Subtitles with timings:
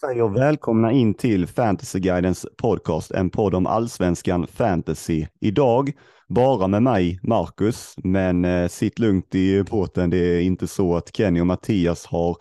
[0.00, 5.26] säger välkomna in till Fantasyguidens podcast, en podd om allsvenskan fantasy.
[5.40, 5.92] Idag
[6.28, 10.10] bara med mig, Marcus, men eh, sitt lugnt i båten.
[10.10, 12.36] Det är inte så att Kenny och Mattias har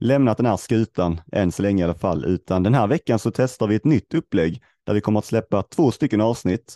[0.00, 3.30] lämnat den här skutan, än så länge i alla fall, utan den här veckan så
[3.30, 6.74] testar vi ett nytt upplägg där vi kommer att släppa två stycken avsnitt.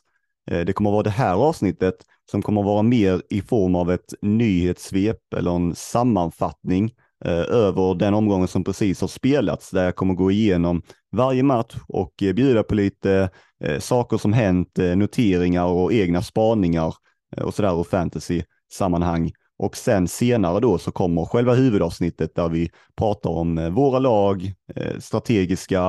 [0.50, 1.96] Eh, det kommer att vara det här avsnittet
[2.30, 6.92] som kommer att vara mer i form av ett nyhetssvep eller en sammanfattning
[7.24, 11.76] Eh, över den omgången som precis har spelats, där jag kommer gå igenom varje match
[11.88, 13.30] och eh, bjuda på lite
[13.64, 16.94] eh, saker som hänt, noteringar och egna spaningar
[17.42, 19.32] och sådär ur fantasy-sammanhang.
[19.58, 24.52] Och sen senare då så kommer själva huvudavsnittet där vi pratar om våra lag,
[24.98, 25.82] strategiska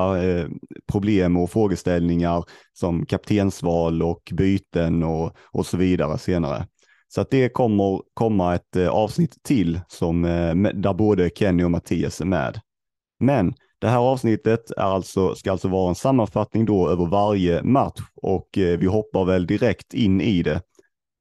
[0.91, 6.65] problem och frågeställningar som kaptensval och byten och, och så vidare senare.
[7.07, 11.71] Så att det kommer komma ett eh, avsnitt till som, eh, där både Kenny och
[11.71, 12.59] Mattias är med.
[13.19, 18.01] Men det här avsnittet är alltså, ska alltså vara en sammanfattning då över varje match
[18.21, 20.61] och eh, vi hoppar väl direkt in i det.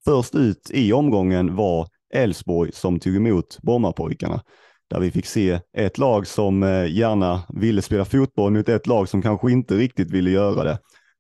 [0.05, 4.43] Först ut i omgången var Elfsborg som tog emot Brommapojkarna
[4.91, 9.23] där vi fick se ett lag som gärna ville spela fotboll mot ett lag som
[9.23, 10.79] kanske inte riktigt ville göra det.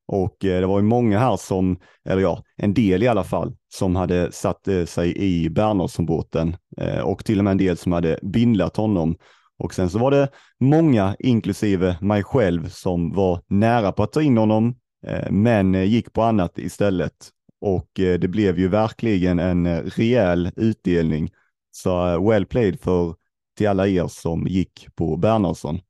[0.08, 3.96] Och det var ju många här som, eller ja, en del i alla fall, som
[3.96, 8.18] hade satt eh, sig i Bernhardsson-båten eh, och till och med en del som hade
[8.22, 9.16] bindlat honom
[9.58, 10.28] och sen så var det
[10.60, 14.74] många, inklusive mig själv, som var nära på att ta in honom,
[15.06, 17.12] eh, men gick på annat istället.
[17.60, 21.30] Och det blev ju verkligen en rejäl utdelning.
[21.70, 23.14] Så well played för
[23.58, 25.80] till alla er som gick på Bernhardsson.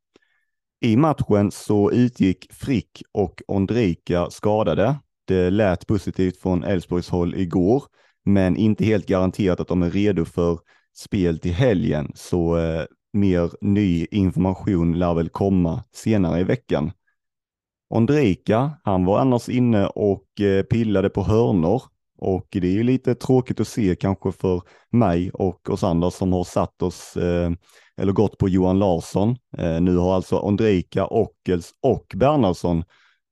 [0.81, 4.97] I matchen så utgick Frick och Ondrika skadade.
[5.27, 7.85] Det lät positivt från Elfsborgs håll igår,
[8.25, 10.59] men inte helt garanterat att de är redo för
[10.95, 12.13] spel till helgen.
[12.15, 16.93] Så eh, mer ny information lär väl komma senare i veckan.
[17.89, 21.83] Ondrejka, han var annars inne och eh, pillade på hörnor
[22.19, 26.33] och det är ju lite tråkigt att se kanske för mig och oss andra som
[26.33, 27.51] har satt oss eh,
[27.97, 29.37] eller gått på Johan Larsson.
[29.59, 32.85] Eh, nu har alltså Ondrejka, Ockels och Bernhardsson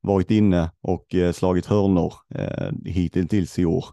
[0.05, 3.85] varit inne och eh, slagit hörnor eh, hittills i år.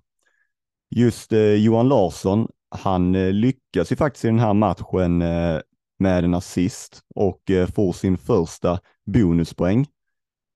[0.96, 3.12] Just eh, Johan Larsson, han
[3.42, 5.24] lyckas ju faktiskt i den här matchen
[6.02, 9.88] med en assist och eh, får sin första bonuspoäng.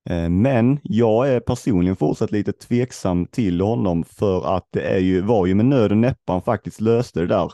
[0.10, 5.22] Eh, men jag är personligen fortsatt lite tveksam till honom för att det är ju,
[5.22, 7.52] var ju med nöd och näppan han faktiskt löste det där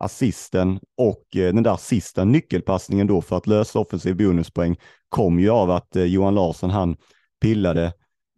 [0.00, 4.76] assisten och den där sista nyckelpassningen då för att lösa offensiv bonuspoäng
[5.08, 6.96] kom ju av att Johan Larsson han
[7.40, 7.92] pillade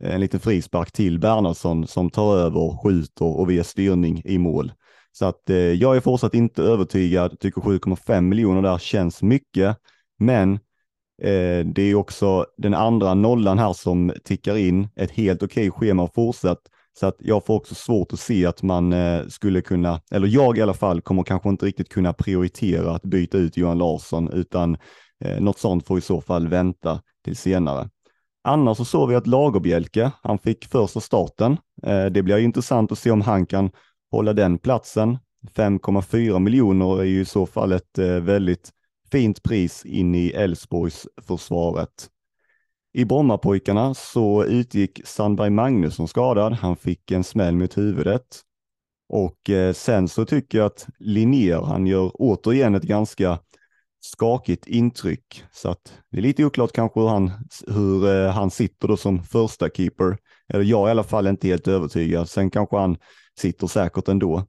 [0.04, 4.72] eh, en liten frispark till Bernhardsson som tar över, skjuter och via styrning i mål.
[5.12, 9.76] Så att eh, jag är fortsatt inte övertygad, tycker 7,5 miljoner där känns mycket,
[10.18, 10.52] men
[11.22, 15.88] eh, det är också den andra nollan här som tickar in, ett helt okej okay
[15.88, 16.60] schema fortsatt,
[17.00, 20.58] så att jag får också svårt att se att man eh, skulle kunna, eller jag
[20.58, 24.76] i alla fall, kommer kanske inte riktigt kunna prioritera att byta ut Johan Larsson, utan
[25.24, 27.88] eh, något sånt får i så fall vänta till senare.
[28.48, 31.56] Annars så såg vi att Lagerbjälke, han fick första starten.
[31.82, 33.70] Eh, det blir intressant att se om han kan
[34.10, 35.18] hålla den platsen.
[35.54, 38.70] 5,4 miljoner är ju i så fall ett eh, väldigt
[39.12, 42.08] fint pris in i Elfsborgs försvaret.
[42.92, 46.52] I Brommapojkarna så utgick Sandberg Magnusson skadad.
[46.52, 48.26] Han fick en smäll mot huvudet.
[49.08, 53.38] Och eh, sen så tycker jag att Linnér, han gör återigen ett ganska
[54.00, 55.44] skakigt intryck.
[55.52, 57.30] Så att det är lite oklart kanske hur han,
[57.66, 60.18] hur eh, han sitter då som första keeper.
[60.48, 62.28] Eller jag är i alla fall inte helt övertygad.
[62.28, 62.96] Sen kanske han
[63.38, 64.44] sitter säkert ändå.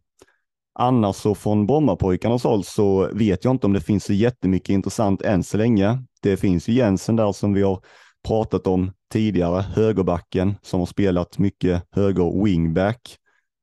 [0.79, 5.21] Annars så från Brommapojkarnas håll så vet jag inte om det finns så jättemycket intressant
[5.21, 6.03] än så länge.
[6.21, 7.79] Det finns ju Jensen där som vi har
[8.27, 13.17] pratat om tidigare, högerbacken som har spelat mycket höger wingback.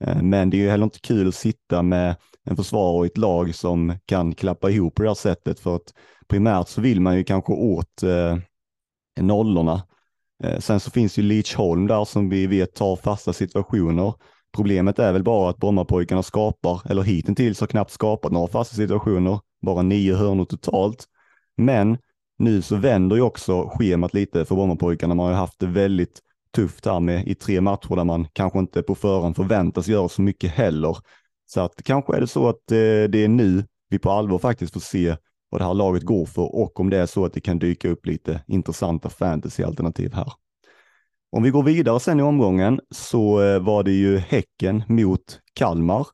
[0.05, 2.17] Eh, men det är ju heller inte kul att sitta med
[2.47, 5.95] en försvarare i ett lag som kan klappa ihop på det här sättet för att
[6.29, 8.37] primärt så vill man ju kanske åt eh,
[9.21, 9.83] nollorna.
[10.45, 14.15] Eh, sen så finns ju Leach Holm där som vi vet tar fasta situationer
[14.57, 19.41] Problemet är väl bara att Brommapojkarna skapar, eller hittills har knappt skapat några fasta situationer,
[19.63, 21.05] bara nio hörnor totalt.
[21.57, 21.99] Men
[22.39, 25.15] nu så vänder ju också schemat lite för Brommapojkarna.
[25.15, 26.21] Man har ju haft det väldigt
[26.55, 30.23] tufft här med i tre matcher där man kanske inte på förhand förväntas göra så
[30.23, 30.97] mycket heller.
[31.47, 34.73] Så att kanske är det så att eh, det är nu vi på allvar faktiskt
[34.73, 35.17] får se
[35.51, 37.89] vad det här laget går för och om det är så att det kan dyka
[37.89, 40.33] upp lite intressanta fantasyalternativ här.
[41.33, 46.07] Om vi går vidare sen i omgången så eh, var det ju Häcken mot Kalmar.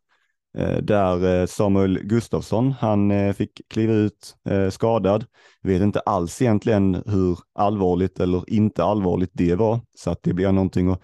[0.83, 4.37] där Samuel Gustafsson, han fick kliva ut
[4.71, 5.25] skadad.
[5.63, 10.53] Vet inte alls egentligen hur allvarligt eller inte allvarligt det var, så att det blir
[10.53, 11.01] någonting att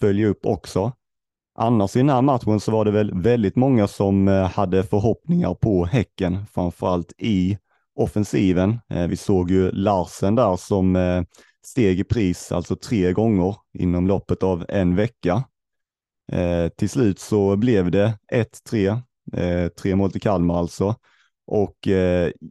[0.00, 0.92] följa upp också.
[1.56, 5.54] Annars i den här matchen så var det väl väldigt många som eh, hade förhoppningar
[5.54, 7.58] på Häcken, framförallt i
[7.94, 8.78] offensiven.
[8.90, 11.22] Eh, vi såg ju Larsen där som eh,
[11.64, 15.44] steg i pris, alltså tre gånger inom loppet av en vecka.
[16.76, 20.94] Till slut så blev det 1-3, tre mål till Kalmar alltså.
[21.46, 21.76] Och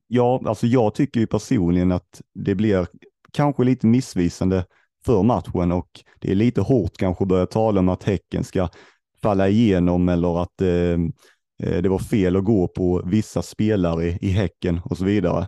[0.07, 2.87] ja, alltså jag tycker ju personligen att det blir
[3.31, 4.65] kanske lite missvisande
[5.05, 5.89] för matchen och
[6.19, 8.69] det är lite hårt kanske att börja tala om att Häcken ska
[9.23, 10.99] falla igenom eller att eh,
[11.63, 15.47] eh, det var fel att gå på vissa spelare i, i Häcken och så vidare.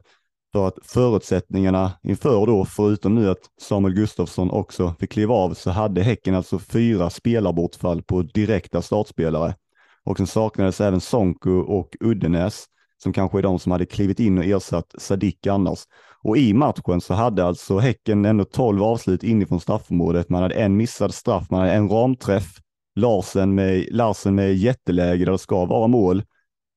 [0.54, 5.72] För att förutsättningarna inför då, förutom nu att Samuel Gustafsson också fick kliva av, så
[5.72, 9.56] hade Häcken alltså fyra spelarbortfall på direkta startspelare.
[10.04, 12.66] Och sen saknades även Sonko och Uddenäs,
[13.04, 15.80] som kanske är de som hade klivit in och ersatt Sadik annars.
[16.24, 20.30] Och i matchen så hade alltså Häcken ändå 12 avslut inifrån straffområdet.
[20.30, 22.60] Man hade en missad straff, man hade en ramträff,
[22.95, 26.24] Larsen med, Larsen eh, med jätteläge där det ska vara mål.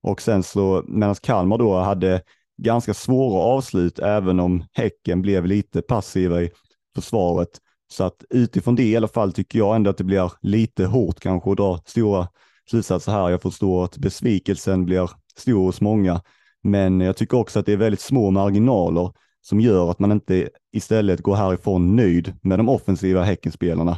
[0.03, 2.23] Och sen så, medan Kalmar då hade
[2.63, 6.51] ganska svåra avslut, även om Häcken blev lite passiva i
[6.95, 7.49] försvaret.
[7.93, 11.21] Så att utifrån det i alla fall tycker jag ändå att det blir lite hårt
[11.21, 12.29] kanske att dra stora
[12.71, 13.31] slutsatser här.
[13.31, 16.21] Jag förstår att besvikelsen blir stor hos många,
[16.63, 20.49] men jag tycker också att det är väldigt små marginaler som gör att man inte
[20.73, 23.97] istället går härifrån nöjd med de offensiva Häckenspelarna.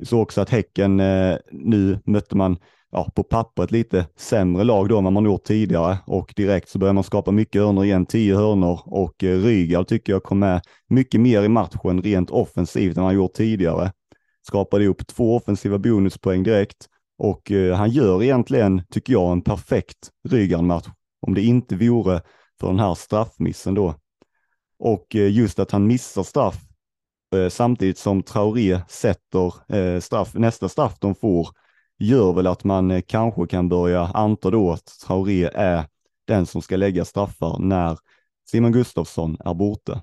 [0.00, 2.58] Vi såg också att Häcken, eh, nu mötte man
[2.92, 6.78] ja, på pappret lite sämre lag då än vad man gjort tidigare och direkt så
[6.78, 10.60] börjar man skapa mycket hörnor igen, tio hörnor och eh, Rygaard tycker jag kom med
[10.88, 13.92] mycket mer i matchen rent offensivt än han gjort tidigare.
[14.46, 16.88] Skapade upp två offensiva bonuspoäng direkt
[17.18, 20.88] och eh, han gör egentligen, tycker jag, en perfekt Rygaard-match
[21.26, 22.20] om det inte vore
[22.60, 23.94] för den här straffmissen då.
[24.78, 26.69] Och eh, just att han missar straff
[27.34, 31.48] Eh, samtidigt som Traoré sätter eh, straff, nästa straff de får
[31.98, 35.84] gör väl att man eh, kanske kan börja anta då att Traoré är
[36.26, 37.98] den som ska lägga straffar när
[38.50, 40.02] Simon Gustafsson är borta.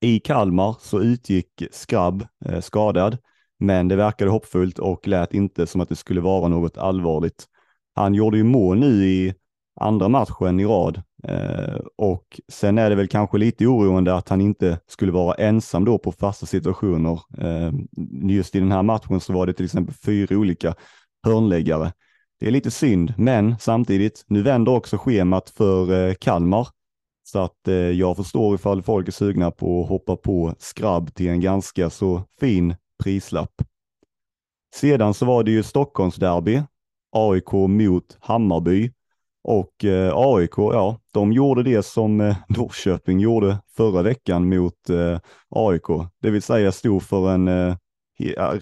[0.00, 3.18] I Kalmar så utgick Skrabb eh, skadad,
[3.58, 7.44] men det verkade hoppfullt och lät inte som att det skulle vara något allvarligt.
[7.94, 9.34] Han gjorde ju mål nu i
[9.80, 14.40] andra matchen i rad eh, och sen är det väl kanske lite oroande att han
[14.40, 17.20] inte skulle vara ensam då på fasta situationer.
[17.38, 17.72] Eh,
[18.30, 20.74] just i den här matchen så var det till exempel fyra olika
[21.26, 21.92] hörnläggare.
[22.40, 26.68] Det är lite synd, men samtidigt, nu vänder också schemat för eh, Kalmar.
[27.24, 31.28] Så att eh, jag förstår ifall folk är sugna på att hoppa på skrabb till
[31.28, 33.62] en ganska så fin prislapp.
[34.74, 36.62] Sedan så var det ju Stockholmsderby,
[37.12, 38.90] AIK mot Hammarby.
[39.44, 45.18] Och eh, AIK, ja, de gjorde det som eh, Norrköping gjorde förra veckan mot eh,
[45.50, 47.76] AIK, det vill säga stod för en eh,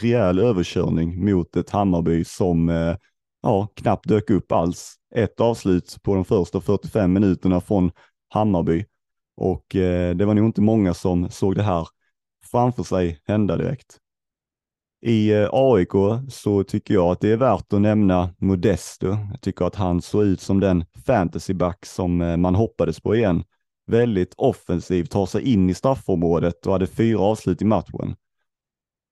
[0.00, 2.96] rejäl överkörning mot ett Hammarby som eh,
[3.43, 4.94] ja, knappt dök upp alls.
[5.14, 7.90] Ett avslut på de första 45 minuterna från
[8.28, 8.85] Hammarby
[9.37, 11.88] och eh, det var nog inte många som såg det här
[12.50, 13.99] framför sig hända direkt.
[15.04, 15.92] I eh, AIK
[16.28, 19.06] så tycker jag att det är värt att nämna Modesto.
[19.06, 23.44] Jag tycker att han såg ut som den fantasyback som eh, man hoppades på igen.
[23.87, 28.16] Väldigt offensiv, tar sig in i straffområdet och hade fyra avslut i matchen.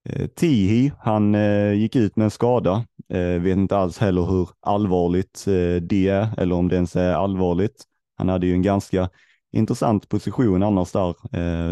[0.09, 1.35] Eh, Tihi, han
[1.78, 2.85] gick ut med en skada.
[3.40, 5.44] Vet inte alls heller hur allvarligt
[5.82, 7.85] det är eller om det ens är allvarligt.
[8.16, 9.09] Han hade ju en ganska
[9.52, 11.14] intressant position annars där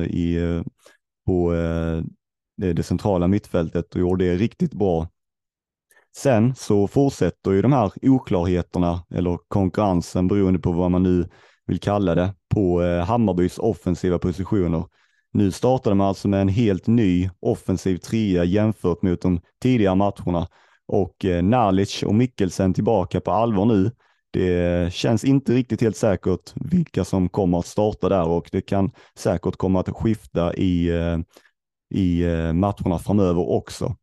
[0.05, 0.63] i,
[1.27, 1.53] på
[2.59, 5.09] det centrala mittfältet och gjorde det riktigt bra.
[6.17, 11.29] Sen så fortsätter ju de här oklarheterna eller konkurrensen beroende på vad man nu
[11.67, 14.85] vill kalla det på eh, Hammarbys offensiva positioner.
[15.33, 20.49] Nu startade man alltså med en helt ny offensiv trea jämfört mot de tidigare matcherna
[20.89, 23.91] och eh, Nalic och Mikkelsen tillbaka på allvar nu.
[24.31, 28.91] Det känns inte riktigt helt säkert vilka som kommer att starta där och det kan
[29.19, 31.19] säkert komma att skifta i, eh,
[31.91, 33.97] i eh, matcherna framöver också.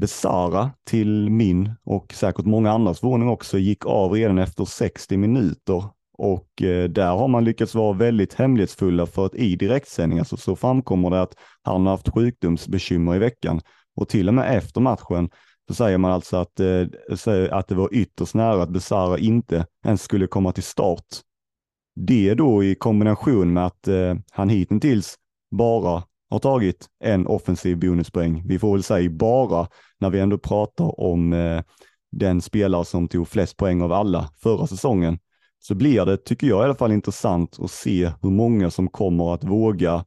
[0.00, 5.84] Besara till min och säkert många andras förvåning också gick av redan efter 60 minuter
[6.18, 10.56] och eh, där har man lyckats vara väldigt hemlighetsfulla för att i direktsändning så, så
[10.56, 13.60] framkommer det att han har haft sjukdomsbekymmer i veckan
[13.96, 15.30] och till och med efter matchen
[15.68, 16.86] så säger man alltså att, eh,
[17.50, 21.06] att det var ytterst nära att Besara inte ens skulle komma till start.
[21.94, 23.88] Det då i kombination med att
[24.30, 25.14] han hittills
[25.50, 28.42] bara har tagit en offensiv bonuspoäng.
[28.46, 29.68] Vi får väl säga bara
[30.00, 31.62] när vi ändå pratar om eh,
[32.12, 35.18] den spelare som tog flest poäng av alla förra säsongen,
[35.58, 39.34] så blir det, tycker jag i alla fall, intressant att se hur många som kommer
[39.34, 40.04] att våga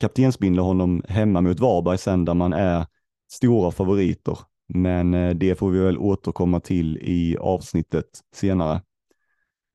[0.00, 2.86] kaptensbinda honom hemma mot Varberg sen där man är
[3.32, 4.38] stora favoriter.
[4.68, 8.82] Men eh, det får vi väl återkomma till i avsnittet senare.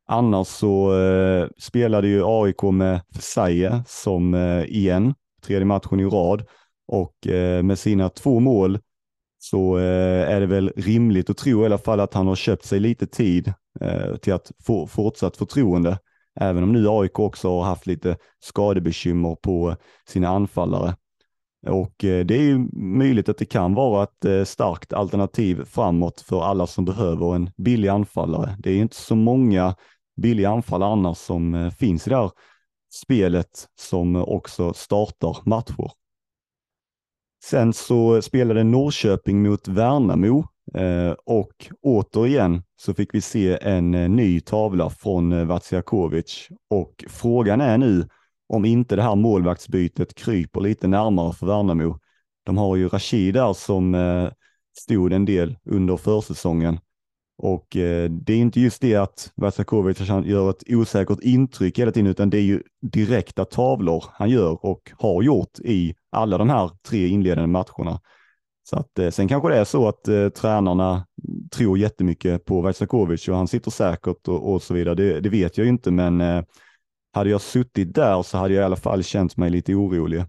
[0.08, 5.14] Annars så eh, spelade ju AIK med Fesaie som eh, igen,
[5.48, 6.44] tredje matchen i rad
[6.88, 8.80] och eh, med sina två mål
[9.40, 12.66] så eh, är det väl rimligt att tro i alla fall att han har köpt
[12.66, 16.00] sig lite tid eh, till att få fortsatt förtroende.
[16.40, 19.76] Även om nu AIK också har haft lite skadebekymmer på
[20.10, 20.96] sina anfallare.
[21.68, 26.22] Och eh, det är ju möjligt att det kan vara ett eh, starkt alternativ framåt
[26.22, 28.58] för alla som behöver en billig anfallare.
[28.60, 29.76] Det är inte så många
[30.22, 32.32] billiga anfallare annars som eh, finns i det här
[32.90, 35.92] spelet som också startar matcher.
[37.44, 44.10] Sen så spelade Norrköping mot Värnamo eh, och återigen så fick vi se en eh,
[44.10, 48.08] ny tavla från eh, Vatsiakovic och frågan är nu
[48.50, 52.00] om inte det här målvaktsbytet kryper lite närmare för Värnamo.
[52.46, 53.96] De har ju Rashid där som
[54.78, 56.80] stod en del under försäsongen
[57.38, 62.12] och eh, det är inte just det att Vasakovic gör ett osäkert intryck hela tiden,
[62.12, 66.72] utan det är ju direkta tavlor han gör och har gjort i alla de här
[66.88, 68.02] tre inledande matcherna.
[68.70, 71.06] Så att, eh, sen kanske det är så att eh, tränarna
[71.52, 74.96] tror jättemycket på Vasakovic och han sitter säkert och, och så vidare.
[74.96, 76.44] Det, det, vet jag ju inte, men eh,
[77.14, 80.24] hade jag suttit där så hade jag i alla fall känt mig lite orolig.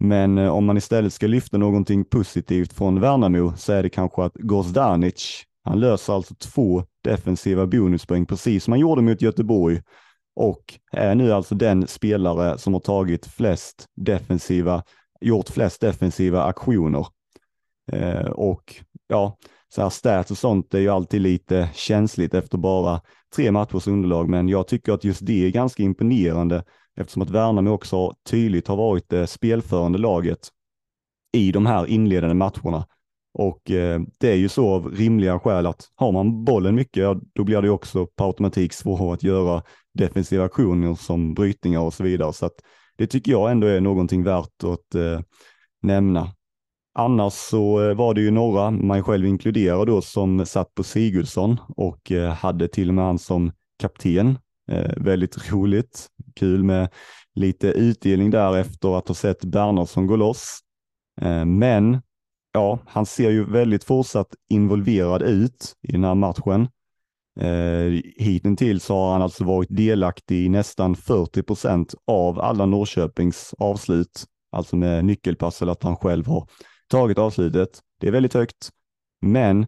[0.00, 4.22] Men eh, om man istället ska lyfta någonting positivt från Värnamo så är det kanske
[4.22, 9.82] att Gozdanic, han löser alltså två defensiva bonuspoäng precis som han gjorde mot Göteborg
[10.36, 14.82] och är nu alltså den spelare som har tagit flest defensiva,
[15.20, 17.06] gjort flest defensiva aktioner.
[17.92, 18.74] Eh, och
[19.08, 19.36] ja,
[19.68, 23.00] så här stats och sånt är ju alltid lite känsligt efter bara
[23.34, 26.64] tre matchers underlag, men jag tycker att just det är ganska imponerande
[26.96, 30.48] eftersom att Värnamo också tydligt har varit det spelförande laget
[31.32, 32.86] i de här inledande matcherna.
[33.34, 37.44] Och eh, det är ju så av rimliga skäl att har man bollen mycket, då
[37.44, 39.62] blir det också på automatik svårare att göra
[39.94, 42.32] defensiva aktioner som brytningar och så vidare.
[42.32, 42.54] Så att
[42.98, 45.20] det tycker jag ändå är någonting värt att eh,
[45.82, 46.28] nämna.
[46.94, 51.56] Annars så eh, var det ju några, mig själv inkluderad då, som satt på Sigurdsson
[51.68, 54.38] och eh, hade till och med han som kapten.
[54.70, 56.88] Eh, väldigt roligt, kul med
[57.34, 60.58] lite utdelning där efter att ha sett Bernhardsson gå loss.
[61.20, 62.02] Eh, men
[62.52, 66.68] ja, han ser ju väldigt fortsatt involverad ut i den här matchen.
[67.40, 74.24] Eh, hittills har han alltså varit delaktig i nästan 40 procent av alla Norrköpings avslut,
[74.52, 76.48] alltså med nyckelpass eller att han själv har
[76.88, 77.80] tagit avslutet.
[78.00, 78.70] Det är väldigt högt,
[79.20, 79.66] men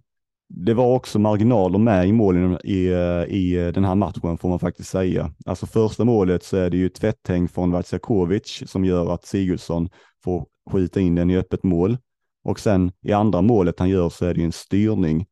[0.49, 4.59] det var också marginaler med i målen i, eh, i den här matchen får man
[4.59, 5.35] faktiskt säga.
[5.47, 9.89] Alltså första målet så är det ju tvätthäng från Vatsiakovic som gör att Sigurdsson
[10.25, 11.99] får skjuta in den i öppet mål.
[12.45, 15.27] Och sen i andra målet han gör så är det ju en styrning.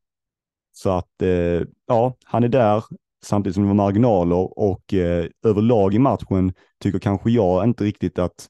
[0.71, 2.83] Så att eh, ja, han är där
[3.23, 8.19] samtidigt som det var marginaler och eh, överlag i matchen tycker kanske jag inte riktigt
[8.19, 8.47] att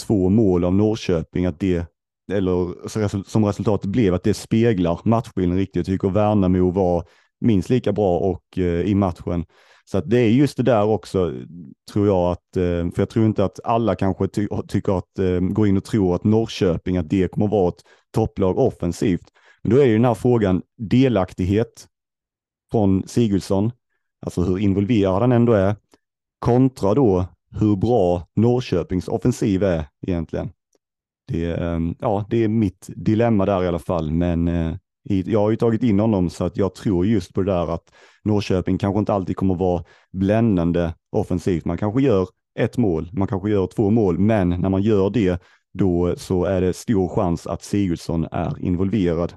[0.00, 1.86] två mål av Norrköping, att det
[2.32, 2.88] eller
[3.28, 5.76] som resultatet blev, att det speglar matchbilden riktigt.
[5.76, 7.08] Jag tycker Värnamo var
[7.40, 9.44] minst lika bra och eh, i matchen.
[9.84, 11.32] Så att det är just det där också,
[11.92, 15.40] tror jag att, eh, för jag tror inte att alla kanske ty tycker att, eh,
[15.40, 17.82] går in och tror att Norrköping, att det kommer att vara ett
[18.14, 19.26] topplag offensivt.
[19.62, 21.86] Men då är ju den här frågan delaktighet
[22.72, 23.72] från Sigurdsson,
[24.26, 25.76] alltså hur involverad han ändå är,
[26.38, 30.50] kontra då hur bra Norrköpings offensiv är egentligen.
[31.28, 34.76] Det, eh, ja, det är mitt dilemma där i alla fall, men eh,
[35.08, 35.26] hit.
[35.26, 37.92] jag har ju tagit in honom så att jag tror just på det där att
[38.24, 41.64] Norrköping kanske inte alltid kommer vara bländande offensivt.
[41.64, 45.42] Man kanske gör ett mål, man kanske gör två mål, men när man gör det,
[45.72, 49.34] då så är det stor chans att Sigurdsson är involverad.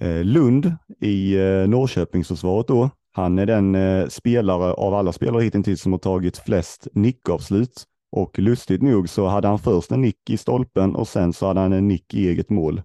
[0.00, 5.82] Eh, Lund i eh, Norrköpingsförsvaret då, han är den eh, spelare av alla spelare hittills
[5.82, 10.36] som har tagit flest nickavslut och lustigt nog så hade han först en nick i
[10.36, 12.82] stolpen och sen så hade han en nick i eget mål.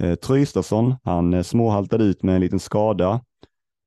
[0.00, 3.20] Eh, Traustason, han eh, småhaltade ut med en liten skada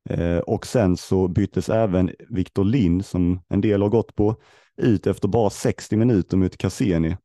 [0.10, 4.36] eh, och sen så byttes även Viktor Lind, som en del har gått på,
[4.78, 7.18] ut efter bara 60 minuter mot Cassini.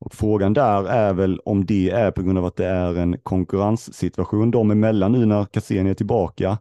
[0.00, 3.18] Och frågan där är väl om det är på grund av att det är en
[3.18, 6.58] konkurrenssituation dem emellan nu när Cassini är tillbaka,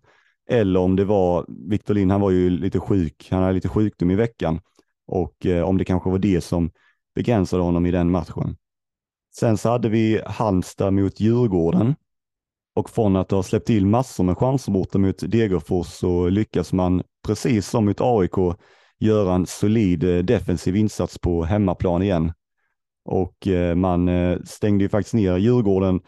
[0.49, 4.11] eller om det var, Viktor Lind, han var ju lite sjuk, han hade lite sjukdom
[4.11, 4.59] i veckan,
[5.07, 6.71] och eh, om det kanske var det som
[7.15, 8.55] begränsade honom i den matchen.
[9.35, 11.95] Sen så hade vi Halmstad mot Djurgården
[12.75, 17.03] Och från att ha släppt till massor med chanser borta mot Degerfors så lyckas man,
[17.25, 18.57] precis som mot AIK,
[19.00, 22.33] göra en solid eh, defensiv insats på hemmaplan igen.
[23.05, 26.01] Och eh, man eh, stängde ju faktiskt ner Djurgården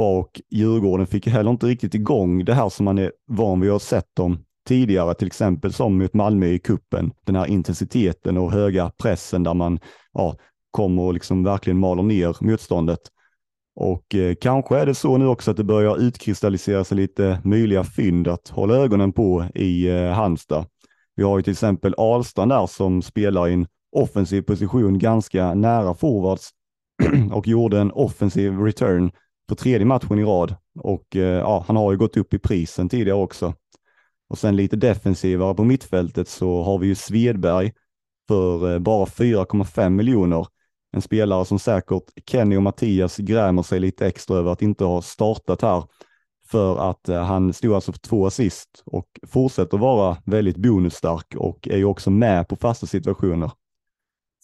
[0.00, 3.74] och Djurgården fick heller inte riktigt igång det här som man är van vid att
[3.74, 7.12] ha sett dem tidigare, till exempel som mot Malmö i kuppen.
[7.26, 9.78] Den här intensiteten och höga pressen där man
[10.12, 10.36] ja,
[10.70, 13.00] kommer och liksom verkligen maler ner motståndet.
[13.76, 17.84] Och eh, kanske är det så nu också att det börjar utkristallisera sig lite möjliga
[17.84, 20.66] fynd att hålla ögonen på i eh, Halmstad.
[21.16, 25.94] Vi har ju till exempel Ahlstrand där som spelar i en offensiv position ganska nära
[25.94, 26.50] forwards
[27.32, 29.10] och gjorde en offensiv return
[29.48, 30.54] på tredje matchen i rad.
[30.78, 33.54] Och eh, ja, han har ju gått upp i prisen tidigare också.
[34.28, 37.72] Och sen lite defensivare på mittfältet så har vi ju Svedberg
[38.28, 40.46] för eh, bara 4,5 miljoner.
[40.92, 45.02] En spelare som säkert Kenny och Mattias grämer sig lite extra över att inte ha
[45.02, 45.84] startat här
[46.50, 51.68] för att eh, han stod alltså för två assist och fortsätter vara väldigt bonusstark och
[51.68, 53.50] är ju också med på fasta situationer.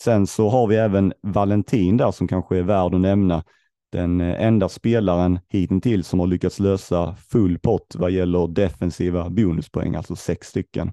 [0.01, 3.45] Sen så har vi även Valentin där som kanske är värd att nämna.
[3.93, 9.95] Den eh, enda spelaren hittills som har lyckats lösa full pott vad gäller defensiva bonuspoäng,
[9.95, 10.93] alltså sex stycken.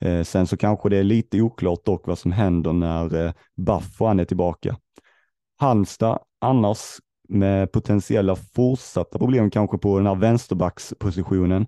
[0.00, 4.00] Eh, sen så kanske det är lite oklart dock vad som händer när eh, Baff
[4.00, 4.76] och han är tillbaka.
[5.58, 6.78] Halmstad annars
[7.28, 11.66] med potentiella fortsatta problem kanske på den här vänsterbackspositionen.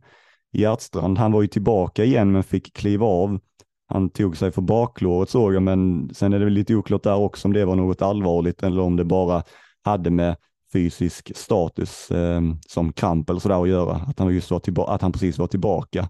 [0.52, 3.40] Hjertstrand, han var ju tillbaka igen men fick kliva av.
[3.86, 7.16] Han tog sig för baklåret såg jag, men sen är det väl lite oklart där
[7.16, 9.42] också om det var något allvarligt eller om det bara
[9.82, 10.36] hade med
[10.72, 13.94] fysisk status eh, som kramp eller sådär att göra.
[13.96, 16.08] Att han, just var att han precis var tillbaka.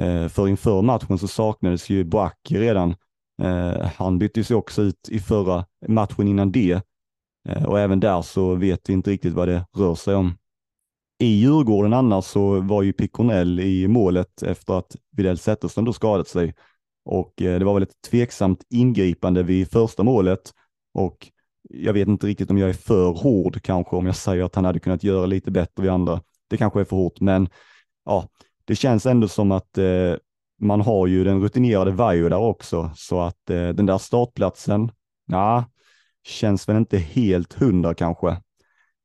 [0.00, 2.94] Eh, för inför matchen så saknades ju Boaki redan.
[3.42, 6.82] Eh, han byttes ju också ut i förra matchen innan det
[7.48, 10.34] eh, och även där så vet vi inte riktigt vad det rör sig om.
[11.18, 16.28] I Djurgården annars så var ju Piconell i målet efter att Widell Zetterström då skadat
[16.28, 16.54] sig
[17.04, 20.52] och det var väl ett tveksamt ingripande vid första målet
[20.94, 21.30] och
[21.68, 24.64] jag vet inte riktigt om jag är för hård kanske om jag säger att han
[24.64, 26.20] hade kunnat göra lite bättre vid andra.
[26.50, 27.48] Det kanske är för hårt, men
[28.04, 28.28] ja,
[28.66, 30.14] det känns ändå som att eh,
[30.60, 34.90] man har ju den rutinerade Vaiho där också, så att eh, den där startplatsen,
[35.26, 35.64] ja,
[36.26, 38.28] känns väl inte helt hundra kanske.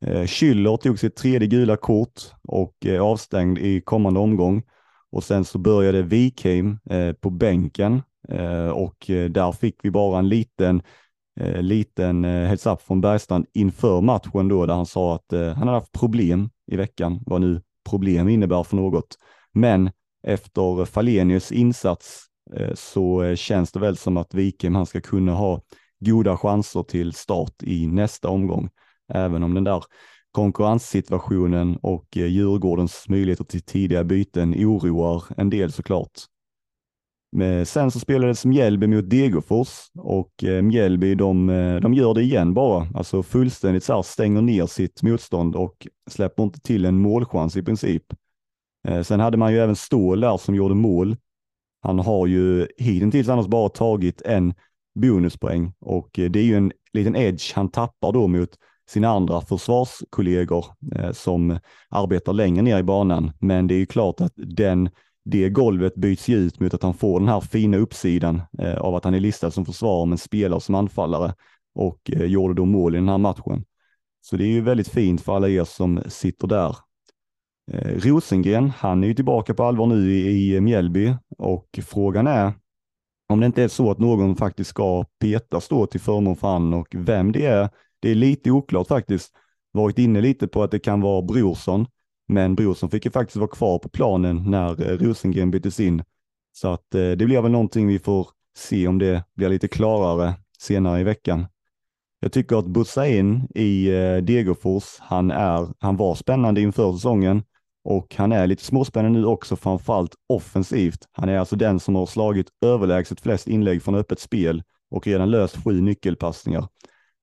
[0.05, 4.63] Eh, Schüller tog sitt tredje gula kort och eh, avstängd i kommande omgång
[5.11, 10.19] och sen så började Wikheim eh, på bänken eh, och eh, där fick vi bara
[10.19, 10.81] en liten
[11.39, 15.47] eh, liten eh, heads up från Bergstrand inför matchen då där han sa att eh,
[15.47, 19.17] han hade haft problem i veckan, vad nu problem innebär för något.
[19.53, 19.89] Men
[20.23, 25.33] efter Falenius insats eh, så eh, känns det väl som att Wikheim han ska kunna
[25.33, 25.61] ha
[25.99, 28.69] goda chanser till start i nästa omgång.
[29.13, 29.83] Även om den där
[30.31, 36.11] konkurrenssituationen och eh, Djurgårdens möjligheter till tidiga byten oroar en del såklart.
[37.33, 40.31] Men sen så spelades Mjällby mot Degerfors och
[40.63, 41.47] Mjällby de,
[41.81, 46.43] de gör det igen bara, alltså fullständigt så här stänger ner sitt motstånd och släpper
[46.43, 48.03] inte till en målchans i princip.
[48.87, 51.17] Eh, sen hade man ju även Ståhl där som gjorde mål.
[51.81, 54.53] Han har ju hittills annars bara tagit en
[54.99, 58.49] bonuspoäng och eh, det är ju en liten edge han tappar då mot
[58.89, 60.65] sina andra försvarskollegor
[60.95, 63.31] eh, som arbetar längre ner i banan.
[63.39, 64.89] Men det är ju klart att den
[65.25, 68.41] det golvet byts ju ut mot att han får den här fina uppsidan
[68.77, 71.33] av att han är listad som försvarare men spelar som anfallare
[71.75, 73.65] och gjorde då mål i den här matchen.
[74.21, 76.75] Så det är ju väldigt fint för alla er som sitter där.
[77.71, 82.53] Eh, Rosengren, han är ju tillbaka på allvar nu i, i Mjällby och frågan är
[83.29, 86.73] om det inte är så att någon faktiskt ska petas då till förmån för han
[86.73, 87.69] och vem det är.
[87.99, 89.33] Det är lite oklart faktiskt.
[89.73, 91.85] Varit inne lite på att det kan vara Brorsson
[92.31, 96.03] men Brorsson fick ju faktiskt vara kvar på planen när eh, Rosengren byttes in.
[96.53, 100.33] Så att eh, det blir väl någonting vi får se om det blir lite klarare
[100.59, 101.45] senare i veckan.
[102.19, 107.43] Jag tycker att Bussain i eh, Degerfors, han, är, han var spännande inför säsongen
[107.83, 111.07] och han är lite småspännande nu också, framförallt offensivt.
[111.11, 115.31] Han är alltså den som har slagit överlägset flest inlägg från öppet spel och redan
[115.31, 116.67] löst sju nyckelpassningar.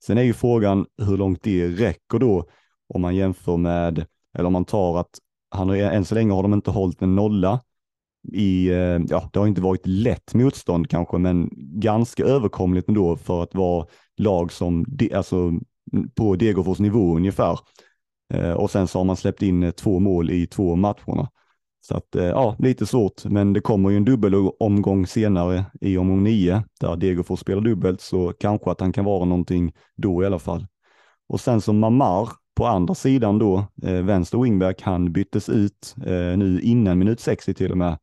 [0.05, 2.45] Sen är ju frågan hur långt det räcker då
[2.95, 4.07] om man jämför med
[4.39, 5.19] eller om man tar att
[5.51, 7.61] han, har, än så länge har de inte hållit en nolla
[8.33, 13.43] i, eh, ja, det har inte varit lätt motstånd kanske, men ganska överkomligt ändå för
[13.43, 15.53] att vara lag som, alltså
[16.15, 17.59] på Degerfors nivå ungefär.
[18.35, 21.31] Eh, och sen så har man släppt in eh, två mål i två matcherna.
[21.81, 26.25] Så att eh, ja, lite svårt, men det kommer ju en dubbelomgång senare i omgång
[26.25, 30.39] nio där Degerfors spelar dubbelt, så kanske att han kan vara någonting då i alla
[30.39, 30.67] fall.
[31.29, 36.37] Och sen som Mamar på andra sidan då, eh, vänster wingback, han byttes ut eh,
[36.39, 37.99] nu innan minut 60 till och med.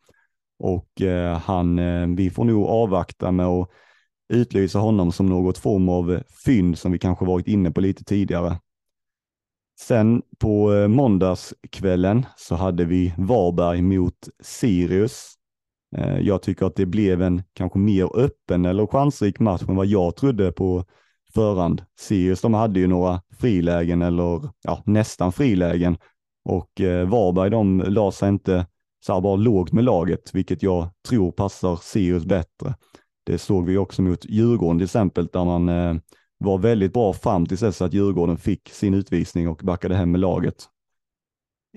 [0.59, 3.69] Och eh, han, eh, vi får nog avvakta med att
[4.33, 8.59] utlysa honom som något form av fynd som vi kanske varit inne på lite tidigare.
[9.79, 15.33] Sen på eh, måndagskvällen så hade vi Varberg mot Sirius.
[15.97, 19.85] Eh, jag tycker att det blev en kanske mer öppen eller chansrik match än vad
[19.85, 20.85] jag trodde på
[21.33, 21.83] förhand.
[21.99, 25.97] Sirius de hade ju några frilägen eller ja, nästan frilägen
[26.45, 28.65] och eh, Varberg de la sig inte
[29.05, 32.75] så här bara lågt med laget, vilket jag tror passar Sirius bättre.
[33.23, 35.95] Det såg vi också mot Djurgården till exempel, där man eh,
[36.37, 40.21] var väldigt bra fram till dess att Djurgården fick sin utvisning och backade hem med
[40.21, 40.55] laget.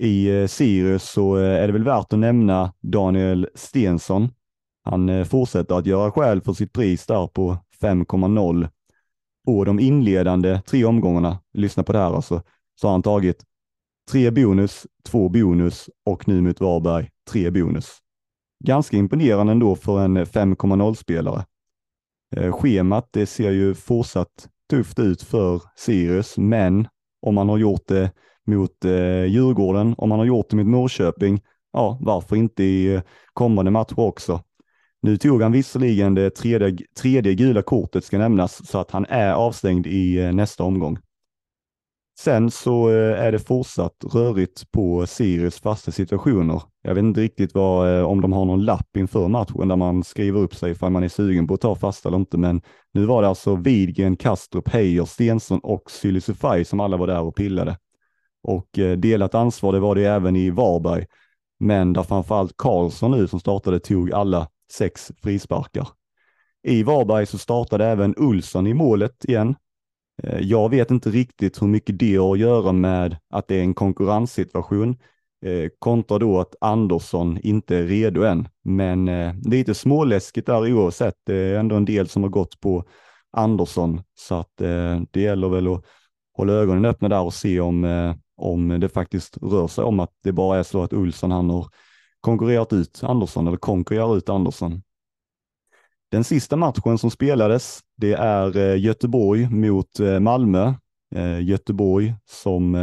[0.01, 4.29] I eh, Sirius så eh, är det väl värt att nämna Daniel Stensson.
[4.85, 8.69] Han eh, fortsätter att göra skäl för sitt pris där på 5,0
[9.45, 12.43] på de inledande tre omgångarna, lyssna på det här alltså,
[12.81, 13.45] så har han tagit
[14.11, 17.99] tre bonus, två bonus och nu mot Varberg tre bonus.
[18.65, 21.45] Ganska imponerande ändå för en 5,0-spelare.
[22.37, 26.89] Eh, schemat det ser ju fortsatt tufft ut för Sirius, men
[27.23, 28.11] om man har gjort det
[28.47, 31.41] mot eh, Djurgården, om man har gjort det mot Norrköping,
[31.73, 34.41] ja varför inte i eh, kommande matcher också.
[35.03, 39.33] Nu tog han visserligen det tredje, tredje gula kortet ska nämnas, så att han är
[39.33, 40.99] avstängd i eh, nästa omgång.
[42.21, 46.63] Sen så eh, är det fortsatt rörigt på Sirius fasta situationer.
[46.83, 50.05] Jag vet inte riktigt vad, eh, om de har någon lapp inför matchen där man
[50.05, 52.63] skriver upp sig ifall man är sugen på att ta fasta eller inte, men
[52.95, 57.37] nu var det alltså Widgren, Kastrup, Heijer, Stensson och Sylisufaj som alla var där och
[57.37, 57.77] pillade.
[58.43, 61.07] Och eh, delat ansvar det var det även i Varberg,
[61.61, 65.89] men där framförallt Karlsson nu som startade tog alla sex frisparkar.
[66.63, 69.55] I Varberg så startade även Olsson i målet igen.
[70.23, 73.61] Eh, jag vet inte riktigt hur mycket det har att göra med att det är
[73.61, 74.97] en konkurrenssituation
[75.45, 78.49] eh, kontra då att Andersson inte är redo än.
[78.65, 81.15] Men eh, lite småläskigt där oavsett.
[81.27, 82.85] Det är ändå en del som har gått på
[83.33, 84.57] Andersson så att
[85.11, 85.85] det gäller väl att
[86.37, 90.33] hålla ögonen öppna där och se om, om det faktiskt rör sig om att det
[90.33, 91.67] bara är så att Olsson han har
[92.21, 94.83] konkurrerat ut Andersson eller konkurrerar ut Andersson.
[96.11, 100.75] Den sista matchen som spelades, det är eh, Göteborg mot eh, Malmö.
[101.15, 102.77] Eh, Göteborg som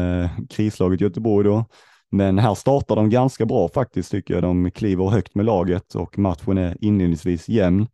[0.50, 1.66] krislaget Göteborg då.
[2.12, 4.44] Men här startar de ganska bra faktiskt tycker jag.
[4.44, 7.88] De kliver högt med laget och matchen är inledningsvis jämn.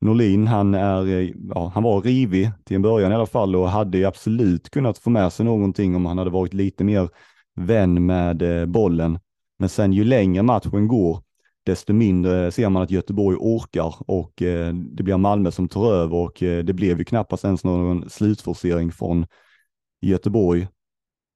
[0.00, 4.08] Norlin, han, är, ja, han var rivig till en början i alla fall och hade
[4.08, 7.08] absolut kunnat få med sig någonting om han hade varit lite mer
[7.60, 9.18] vän med bollen.
[9.58, 11.22] Men sen ju längre matchen går,
[11.66, 16.16] desto mindre ser man att Göteborg orkar och eh, det blir Malmö som tar över
[16.16, 19.26] och eh, det blev ju knappast ens någon slutforcering från
[20.00, 20.68] Göteborg.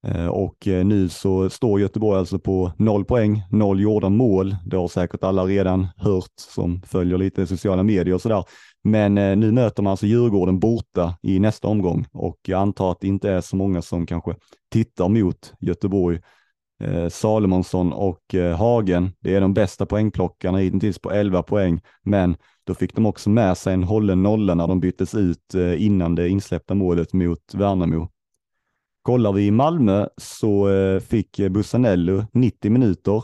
[0.07, 4.55] Eh, och nu så står Göteborg alltså på noll poäng, noll gjorda mål.
[4.65, 8.43] Det har säkert alla redan hört som följer lite sociala medier och sådär.
[8.83, 13.07] Men nu möter man alltså Djurgården borta i nästa omgång och jag antar att det
[13.07, 14.35] inte är så många som kanske
[14.71, 16.21] tittar mot Göteborg
[16.83, 19.11] eh, Salomonsson och eh, Hagen.
[19.19, 23.57] Det är de bästa poängplockarna hittills på 11 poäng, men då fick de också med
[23.57, 28.09] sig en hållen nolla när de byttes ut eh, innan det insläppta målet mot Värnamo.
[29.01, 33.23] Kollar vi i Malmö så eh, fick Bussanello 90 minuter.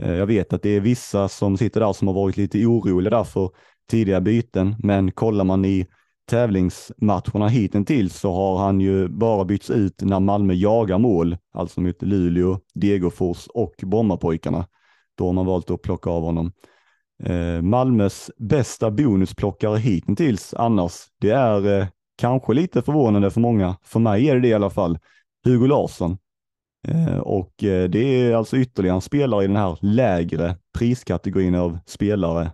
[0.00, 3.10] Eh, jag vet att det är vissa som sitter där som har varit lite oroliga
[3.10, 3.50] där för
[3.90, 5.86] tidiga byten, men kollar man i
[6.26, 12.02] tävlingsmatcherna hittills så har han ju bara bytts ut när Malmö jagar mål, alltså mot
[12.02, 14.66] Luleå, Degerfors och Brommapojkarna.
[15.18, 16.52] Då har man valt att plocka av honom.
[17.22, 21.86] Eh, Malmös bästa bonusplockare hittills annars, det är eh,
[22.18, 23.76] kanske lite förvånande för många.
[23.82, 24.98] För mig är det det i alla fall.
[25.44, 26.18] Hugo Larsson.
[26.88, 31.78] Eh, och eh, det är alltså ytterligare en spelare i den här lägre priskategorin av
[31.86, 32.50] spelare.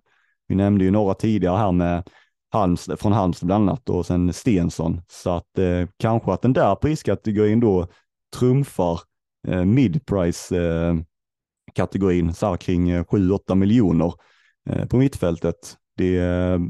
[0.48, 2.08] Vi nämnde ju några tidigare här med
[2.52, 5.00] Halmstad, från Halmstad bland annat och sen Stensson.
[5.08, 7.86] Så att eh, kanske att den där priskategorin då
[8.36, 9.00] trumfar
[9.48, 10.94] eh, mid-price eh,
[11.74, 14.14] kategorin så här kring eh, 7-8 miljoner
[14.70, 15.76] eh, på mittfältet.
[15.96, 16.60] Det eh,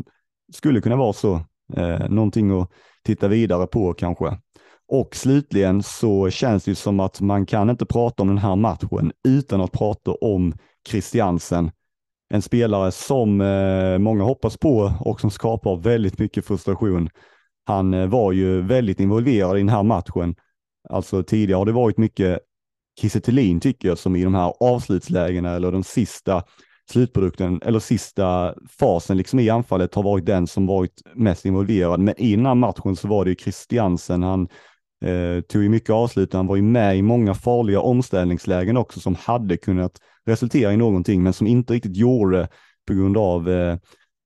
[0.53, 1.35] skulle kunna vara så.
[1.77, 2.71] Eh, någonting att
[3.05, 4.39] titta vidare på kanske.
[4.89, 9.13] Och slutligen så känns det som att man kan inte prata om den här matchen
[9.29, 10.55] utan att prata om
[10.89, 11.71] Christiansen
[12.33, 17.09] en spelare som eh, många hoppas på och som skapar väldigt mycket frustration.
[17.65, 20.35] Han eh, var ju väldigt involverad i den här matchen.
[20.89, 22.39] Alltså tidigare har det varit mycket
[23.01, 23.21] Kiese
[23.61, 26.43] tycker jag som i de här avslutslägena eller den sista
[26.91, 32.01] slutprodukten eller sista fasen liksom i anfallet har varit den som varit mest involverad.
[32.01, 34.23] Men i den här matchen så var det ju Christiansen.
[34.23, 34.49] Han
[35.03, 39.15] Eh, tog ju mycket avslut, han var ju med i många farliga omställningslägen också som
[39.15, 39.93] hade kunnat
[40.27, 42.49] resultera i någonting, men som inte riktigt gjorde
[42.87, 43.77] på grund av eh,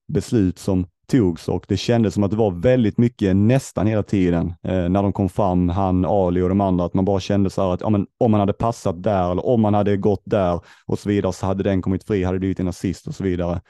[0.08, 4.54] beslut som togs och det kändes som att det var väldigt mycket nästan hela tiden
[4.62, 7.62] eh, när de kom fram, han, Ali och de andra, att man bara kände så
[7.62, 10.60] här att ja, men, om man hade passat där eller om man hade gått där
[10.86, 13.60] och så vidare så hade den kommit fri, hade blivit en assist och så vidare.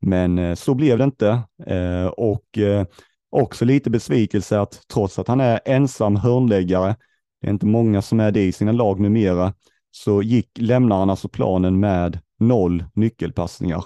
[0.00, 1.28] Men eh, så blev det inte
[1.66, 2.86] eh, och eh,
[3.30, 6.96] också lite besvikelse att trots att han är ensam hörnläggare,
[7.40, 9.54] det är inte många som är det i sina lag numera,
[9.90, 13.84] så gick, lämnar han alltså planen med noll nyckelpassningar.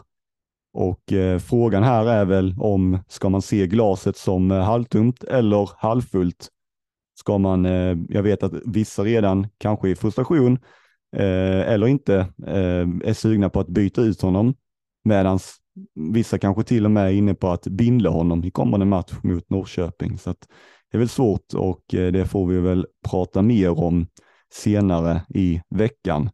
[0.72, 5.70] Och eh, frågan här är väl om ska man se glaset som eh, halvtomt eller
[5.76, 6.48] halvfullt?
[7.20, 10.58] Ska man, eh, jag vet att vissa redan kanske i frustration
[11.16, 14.54] eh, eller inte eh, är sugna på att byta ut honom
[15.04, 15.38] medan
[15.94, 19.50] vissa kanske till och med är inne på att binda honom i kommande match mot
[19.50, 20.18] Norrköping.
[20.18, 20.48] Så att
[20.90, 24.06] det är väl svårt och eh, det får vi väl prata mer om
[24.52, 26.30] senare i veckan.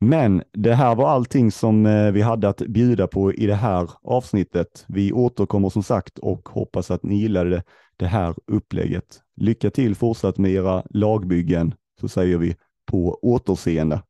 [0.00, 3.90] Men det här var allting som eh, vi hade att bjuda på i det här
[4.02, 4.84] avsnittet.
[4.88, 7.62] Vi återkommer som sagt och hoppas att ni gillade
[7.96, 9.20] det här upplägget.
[9.36, 12.56] Lycka till fortsatt med era lagbyggen så säger vi
[12.90, 14.02] på återseende.